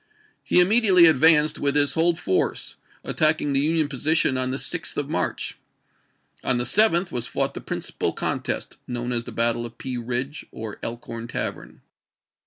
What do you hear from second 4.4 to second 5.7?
the 6th of March.